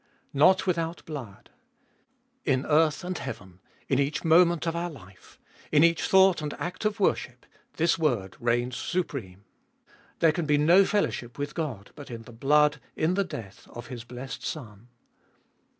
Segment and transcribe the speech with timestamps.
[0.33, 1.51] Not without blood!
[2.43, 5.39] In earth and heaven, in each moment of our life,
[5.71, 9.45] in each thought and act of worship, this word reigns supreme.
[10.17, 13.89] There can be no fellowship with God, but in the blood, in the death, of
[13.89, 14.87] His blessed Son.